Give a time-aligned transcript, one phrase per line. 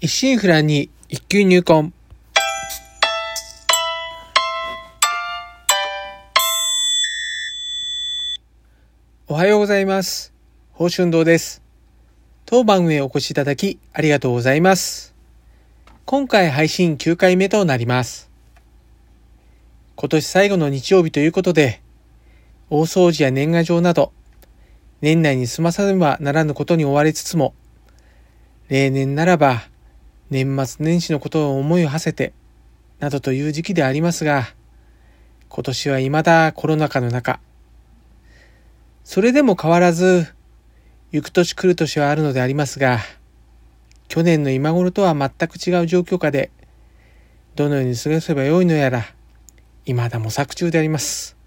[0.00, 1.92] 一心不乱に一級入魂。
[9.26, 10.32] おはようございます。
[10.74, 11.62] 宝春堂です。
[12.46, 15.16] 当番組へお越しいただきありがとうございます。
[16.04, 18.30] 今回配信9回目となります。
[19.96, 21.82] 今年最後の日曜日ということで、
[22.70, 24.12] 大掃除や年賀状など、
[25.00, 27.52] 年内に済まさねばならぬことに追われつつも、
[28.68, 29.64] 例年ならば、
[30.30, 32.32] 年末年始のことを思いを馳せて、
[32.98, 34.48] などという時期でありますが、
[35.48, 37.40] 今年は未だコロナ禍の中、
[39.04, 40.26] それでも変わらず、
[41.12, 42.98] 行く年来る年はあるのでありますが、
[44.08, 46.50] 去年の今頃とは全く違う状況下で、
[47.54, 49.06] どのように過ごせばよいのやら、
[49.86, 51.38] 未だ模索中であります。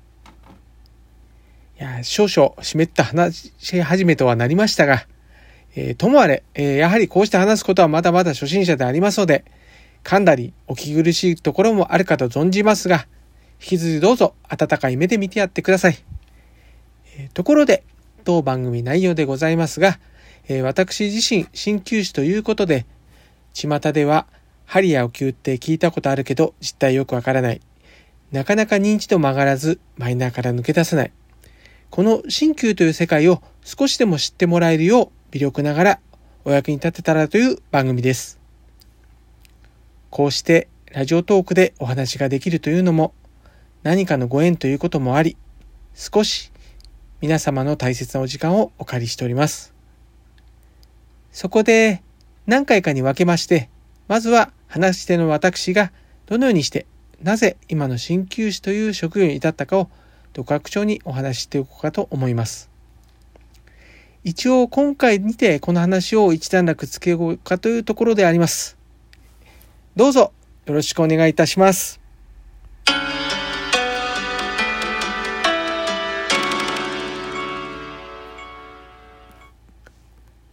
[1.79, 5.05] いや、少々湿った話し始めとはなりましたが、
[5.75, 9.45] えーともあれ、えーやはりこうして話すことはまだまだ初心者でありますので、
[10.03, 13.07] 噛んだりお聞き苦しいところもあるかと存じますが、
[13.61, 15.97] 引き続きどうぞ温かい目で見てやってください。
[17.17, 17.83] えーところで、
[18.23, 19.99] 当番組内容でございますが、
[20.47, 22.85] え私自身鍼灸師ということで、
[23.53, 24.27] 巷では
[24.65, 27.61] 針やお灸って聞いたことあるけど実態よくわからない。
[28.31, 31.11] なかなか認知度も上がらずマイナーから抜け出せない。
[31.89, 35.99] この鍼灸という世界を少しでも知ってもらえるよう微力ながら
[36.45, 38.39] お役に立てたらという番組です。
[40.09, 43.13] こうしてラジオトークでお話ができるというのも
[43.83, 45.37] 何かのご縁ということもあり、
[45.93, 46.51] 少し
[47.21, 49.73] 皆様の大切なお時間をお借りしております。
[51.31, 52.03] そこで
[52.45, 53.69] 何回かに分けまして、
[54.07, 55.91] まずは話し手の私が
[56.25, 56.85] どのようにして
[57.23, 59.89] なぜ今の鍼灸師という職業に至ったかを
[60.33, 62.70] 独学長にお話ししておこうかと思います。
[64.23, 68.77] 一応今回にてこの話を一段落つけようかというところであります。
[69.95, 70.31] どうぞ
[70.67, 71.99] よろしくお願いいたします。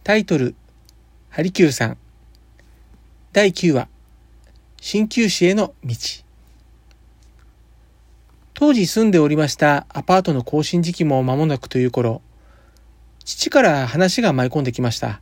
[0.03, 0.55] タイトル、
[1.29, 1.97] ハリキューさん。
[3.31, 3.87] 第9話、
[4.81, 5.95] 鍼灸師への道。
[8.55, 12.23] 当時住んでおりましたアパートの更新時期も間もなくという頃、
[13.29, 15.21] 父から話が舞い込んできました。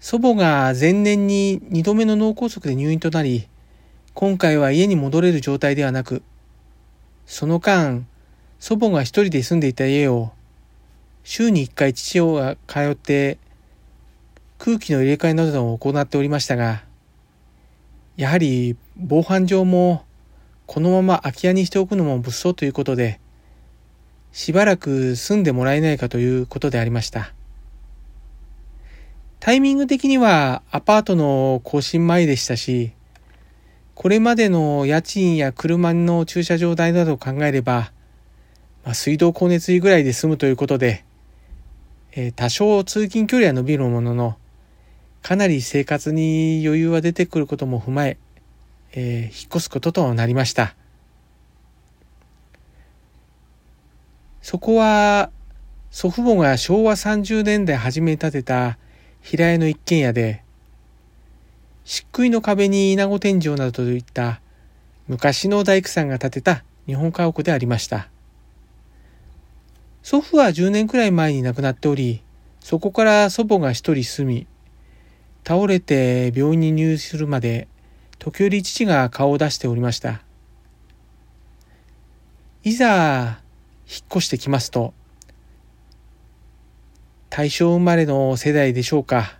[0.00, 3.46] 祖母が前年に2度目の脳梗塞で入院となり、
[4.12, 6.24] 今回は家に戻れる状態ではなく、
[7.26, 8.04] その間、
[8.58, 10.32] 祖母が一人で住んでいた家を、
[11.22, 13.38] 週に1回父親が通って
[14.58, 16.82] 空気の入れ替えなどを行っておりましたが、
[18.16, 20.04] やはり防犯上も
[20.66, 23.20] このまま空き家にしておくのも物騒ということで、
[24.32, 27.32] しばらく住んでもらえないかということでありました。
[29.40, 32.92] タイミング的にはアパートの更新前でしたし、
[33.94, 37.92] これまでの家賃や車の駐車場代などを考えれば、
[38.84, 41.04] まあ、水道光熱費ぐらいで済むということで、
[42.12, 44.36] えー多少通勤距離は伸びるものの、
[45.22, 48.16] かなり生活に余裕は出てくることも踏まえ、
[48.92, 50.74] えー引っ越すこととなりました。
[54.42, 55.30] そこは、
[55.92, 58.76] 祖父母が昭和30年代初め建てた
[59.20, 60.42] 平屋の一軒家で、
[61.84, 64.40] 漆喰の壁に稲子天井などといった
[65.06, 68.08] 昔の大工さんが建てた日本家屋でありました。
[70.02, 72.22] 祖父は10年くらい前に亡くなっており、
[72.60, 74.46] そこから祖母が一人住み、
[75.46, 77.68] 倒れて病院に入院するまで、
[78.18, 80.22] 時折父が顔を出しておりました。
[82.64, 83.41] いざ、
[83.92, 84.94] 引っ越してきますと、
[87.28, 89.38] 大正生まれの世代でしょうか。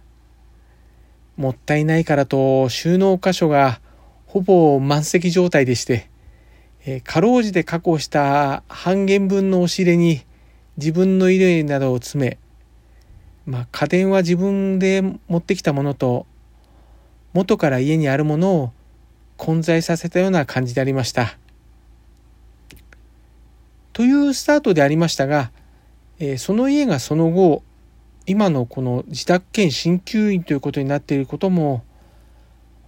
[1.39, 3.81] もったいないからと収納箇所が
[4.27, 6.11] ほぼ満席状態でして、
[6.85, 10.21] えーかろうじて確保した半減分の押し入れに
[10.77, 12.39] 自分の衣類などを詰め、
[13.47, 16.27] まあ、家電は自分で持ってきたものと、
[17.33, 18.73] 元から家にあるものを
[19.39, 21.39] 混在させたような感じでありました。
[23.93, 25.51] というスタートでありましたが、
[26.19, 27.63] えその家がその後、
[28.27, 31.85] 今のこの自宅兼鍼灸院ということになっていることも、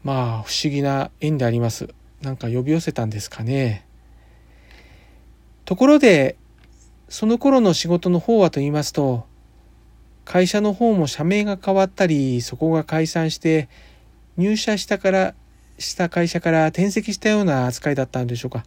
[0.03, 1.89] まあ不思議な縁であります。
[2.23, 3.87] なんか呼び寄せたんですかね。
[5.65, 6.37] ところで、
[7.09, 9.27] その頃の仕事の方はと言いますと、
[10.25, 13.69] 会社の方も社名が変わったり、そこが解散して、
[14.37, 15.35] 入社したから、
[15.79, 18.65] した会社から転籍したような扱いだったんでしょうか。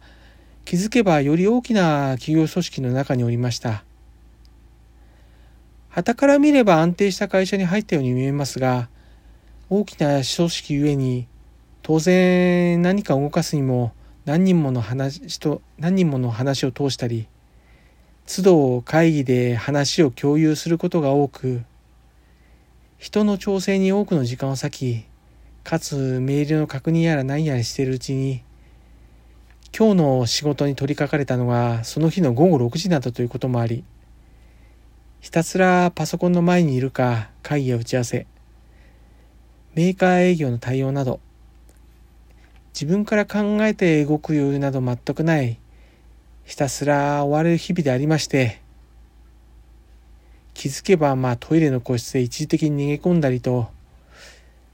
[0.68, 3.84] 気づけばより大きな企業組織の中におりました。
[5.88, 8.90] 傍から見れば安定した会社に入ったように見えますが、
[9.70, 11.26] 大きな組織ゆえに
[11.80, 13.94] 当然何か動かすにも
[14.26, 17.28] 何人もの話と何人もの話を通したり
[18.26, 21.62] 都度会議で話を共有することが多く
[22.98, 25.04] 人の調整に多くの時間を割き
[25.64, 28.42] かつメールの確認やら何やらしているうちに
[29.78, 33.84] 今日の仕事に取り掛かれたのがその日の午後6時だったということもあり
[35.20, 38.26] ひたすらパソコンの前にいるか会議や打ち合わせ
[39.76, 41.20] メーカー営業の対応など
[42.74, 45.60] 自分から考えて動く余裕など全くない
[46.44, 48.60] ひたすら追われる日々でありまして
[50.54, 53.68] 気づけばまあトイレの個室で一時的に逃げ込んだりと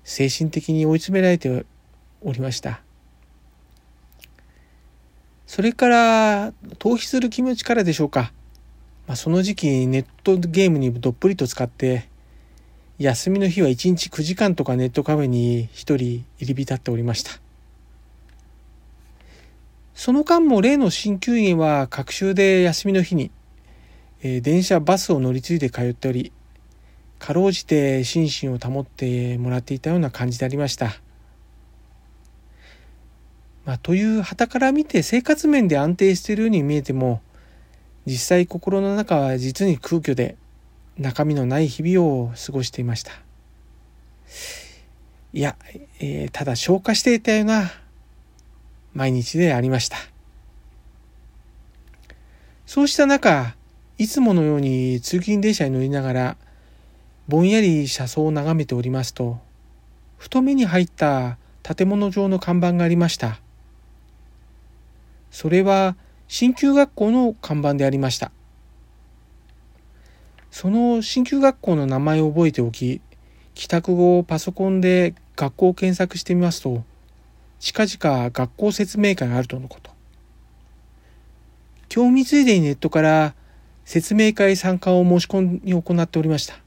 [0.03, 1.67] 精神的に追い詰められて
[2.23, 2.84] おりました。
[5.55, 8.33] それから逃避する気持ちからでしょうか、
[9.06, 12.09] まあ、その時期ネットゲームにどっぷりと使って
[12.99, 17.31] 休みの日は1日9時間とかネットカフェに一人入り浸っておりました
[19.95, 23.31] その間も例の鍼灸院は各週で休みの日に、
[24.25, 26.33] えー、電車バスを乗り継いで通っており
[27.21, 31.04] かろうじて心身を保ってもらっていたような感じでありました。
[33.64, 37.22] まあ、という旗から見て生活面で安定しているように見えても
[38.06, 40.37] 実際心の中は実に空虚で
[40.99, 43.12] 中身のない日々を過ごしていました。
[45.32, 45.56] いや、
[45.99, 47.72] えー、ただ消化していたような
[48.93, 49.96] 毎日でありました。
[52.66, 53.56] そうした中、
[53.99, 56.37] いつものように通勤電車に乗りながら、
[57.26, 59.40] ぼんやり車窓を眺めておりますと、
[60.19, 63.40] ふと目に入った建物上の看板がありました。
[65.35, 65.97] それは、
[66.29, 68.31] 新旧学校の看板でありました。
[70.53, 73.01] その新旧学校の名前を覚えておき、
[73.55, 76.85] 帰宅後パソコンで学校を検索してみますと、
[77.59, 79.91] 近々学校説明会があるとのこと。
[81.89, 83.35] 興味ついでにネットから
[83.85, 86.61] 説明会参加を申し込みを行っておりました。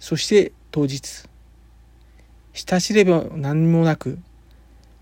[0.00, 1.22] そして当日、
[2.52, 4.18] 下知れば何もなく、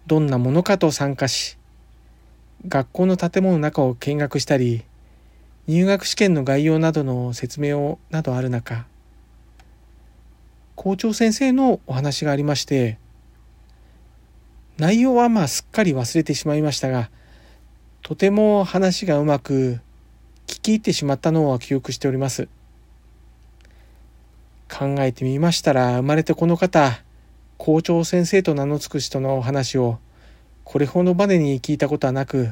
[0.06, 1.58] どんなものかと参加し、
[2.68, 4.84] 学校の建物の中を見学したり、
[5.66, 8.86] 入学試験の概要などの説明をなどある中、
[10.76, 12.98] 校長先生のお話がありまして
[14.76, 17.10] 内容はまあすっかり忘れてしまいましたが
[18.02, 19.80] とても話がうまく
[20.46, 22.48] 聞き入ってしまったのは記憶しております。
[24.70, 27.02] 考えてみましたら生まれてこの方
[27.66, 29.98] 校長先生と名の付く人の話を
[30.62, 32.50] これほどまでに聞いたことはなく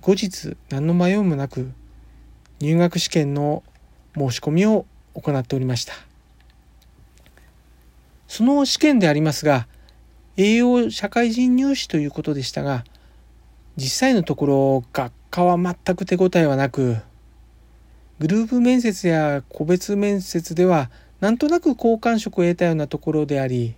[0.00, 1.70] 後日何の迷いもなく
[2.58, 3.62] 入学試験の
[4.16, 5.92] 申し込みを行っておりました。
[8.26, 9.68] その試験でありますが、
[10.36, 12.82] 栄養社会人入試ということでしたが、
[13.76, 16.96] 実際のところ学科は全く手応えはなく、
[18.18, 20.90] グループ面接や個別面接では
[21.20, 23.74] なんとなく好感触を得たようなところであり、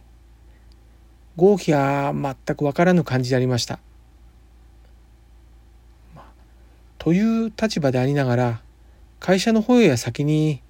[1.36, 3.78] 合否は全くわからぬ感じでありました。
[6.98, 8.60] という立場でありながら、
[9.20, 10.60] 会社の方や先に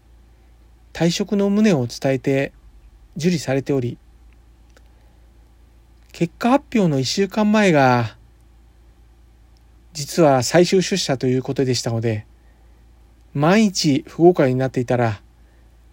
[0.93, 2.52] 退職の旨を伝えて
[3.16, 3.99] 受理されており、
[6.12, 8.16] 結果発表の1週間前が、
[9.92, 12.26] 実は最終出社ということでしたので、
[13.35, 15.21] 万一不合格になっていたら、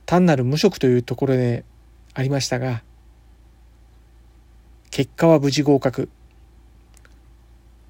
[0.07, 1.65] 単なる無職というところで
[2.13, 2.81] ありましたが、
[4.89, 6.09] 結果は無事合格。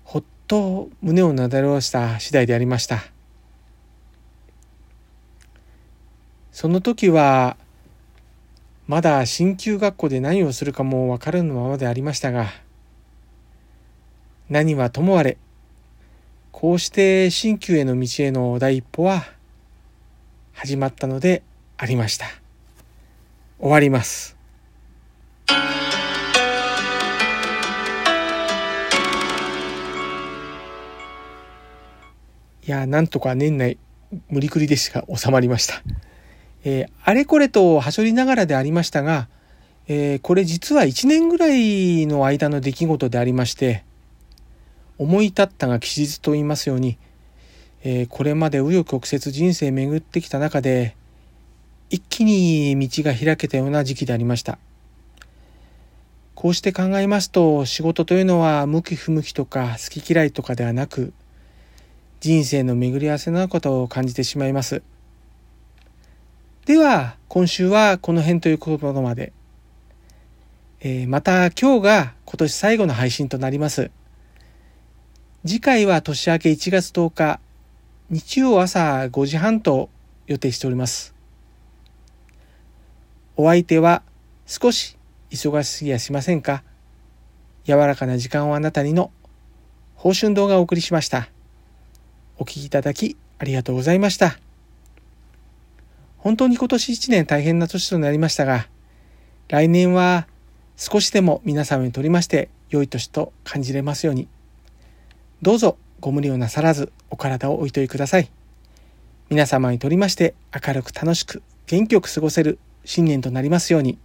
[0.04, 3.04] ほっと胸をなだれわした次第でありました。
[6.52, 7.56] その時は
[8.88, 12.48] まだ進級学校で何をするかもわからぬままでありましたが、
[14.50, 15.38] 何はともあれ、
[16.52, 19.24] こうして新旧への道への第一歩は
[20.54, 21.44] 始まったので
[21.78, 22.26] ありました。
[23.60, 24.36] 終わります。
[32.68, 33.78] いや、なんとか年内
[34.30, 35.84] 無理くりでしか収まりました。
[36.64, 39.28] えー、あれこれとはしょりながらでありましたが、
[39.88, 43.86] えー、これ実は1年ぐらいの間の出来事でありまして、
[44.98, 46.98] 思い立ったが吉日と言いますように、
[47.84, 50.96] えー、これまで紆余曲折人生巡ってきた中で、
[51.90, 54.58] 一気に道が開けたような時期でありました。
[56.36, 61.14] こうして考えますと、仕事というのは向き不向きとか好き嫌いとかではなく、
[62.20, 64.82] 人生の巡り合わせなことを感じてしまいます。
[66.66, 69.34] では、今週はこの辺ということまで。
[70.80, 73.90] えー、また今日が今年最後の配信となります。
[75.46, 77.40] 次回は年明け1月10日、
[78.10, 79.90] 日曜朝5時半と
[80.28, 81.17] 予定しております。
[83.40, 84.02] お相手は
[84.48, 84.98] 少し
[85.30, 86.64] 忙しすぎやしませんか？
[87.66, 89.12] 柔らかな時間をあなたにの
[89.94, 91.30] 報春動画をお送りしました。
[92.38, 94.40] お聴きいただきありがとうございました。
[96.18, 98.68] 本当に今年1年大変な年となりましたが、
[99.50, 100.28] 来年は
[100.76, 104.28] 少しでも皆様にとりまして良い年と感じれますように、
[105.44, 108.32] どうぞご無理をなさらずお体をおいといください。
[109.30, 110.34] 皆様にとりまして
[110.68, 114.00] 明るく楽しく元気よく過ごせる新年となりますように。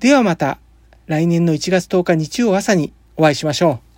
[0.00, 0.58] ではまた
[1.06, 3.93] 来年の1月10日日曜朝にお会いしましょう。